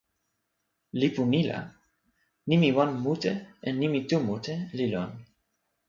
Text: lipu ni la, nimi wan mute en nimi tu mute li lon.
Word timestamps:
lipu 0.99 1.23
ni 1.31 1.41
la, 1.49 1.59
nimi 2.47 2.69
wan 2.77 2.91
mute 3.03 3.31
en 3.67 3.73
nimi 3.81 3.99
tu 4.09 4.17
mute 4.27 4.53
li 4.77 4.85
lon. 4.93 5.09